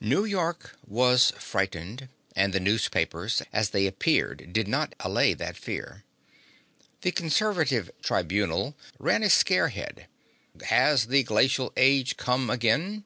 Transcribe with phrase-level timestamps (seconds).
[0.00, 6.02] New York was frightened, and the newspapers as they appeared did not allay that fear.
[7.02, 10.08] The conservative Tribunal ran a scare head:
[10.64, 13.04] HAS THE GLACIAL AGE COME AGAIN?